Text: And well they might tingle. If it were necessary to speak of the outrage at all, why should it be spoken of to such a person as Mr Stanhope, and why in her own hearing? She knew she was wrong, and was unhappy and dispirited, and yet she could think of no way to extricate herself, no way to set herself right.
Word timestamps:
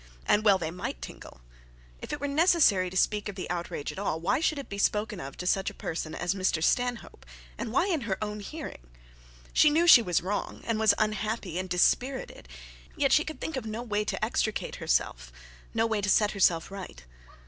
And 0.25 0.43
well 0.43 0.57
they 0.57 0.71
might 0.71 0.99
tingle. 0.99 1.41
If 2.01 2.11
it 2.11 2.19
were 2.19 2.27
necessary 2.27 2.89
to 2.89 2.97
speak 2.97 3.29
of 3.29 3.35
the 3.35 3.47
outrage 3.51 3.91
at 3.91 3.99
all, 3.99 4.19
why 4.19 4.39
should 4.39 4.57
it 4.57 4.67
be 4.67 4.79
spoken 4.79 5.19
of 5.19 5.37
to 5.37 5.45
such 5.45 5.69
a 5.69 5.75
person 5.75 6.15
as 6.15 6.33
Mr 6.33 6.63
Stanhope, 6.63 7.23
and 7.55 7.71
why 7.71 7.85
in 7.85 8.01
her 8.01 8.17
own 8.19 8.39
hearing? 8.39 8.87
She 9.53 9.69
knew 9.69 9.85
she 9.85 10.01
was 10.01 10.23
wrong, 10.23 10.63
and 10.65 10.79
was 10.79 10.95
unhappy 10.97 11.59
and 11.59 11.69
dispirited, 11.69 12.47
and 12.93 12.99
yet 12.99 13.11
she 13.11 13.23
could 13.23 13.39
think 13.39 13.55
of 13.55 13.67
no 13.67 13.83
way 13.83 14.03
to 14.05 14.25
extricate 14.25 14.77
herself, 14.77 15.31
no 15.71 15.85
way 15.85 16.01
to 16.01 16.09
set 16.09 16.31
herself 16.31 16.71
right. 16.71 17.03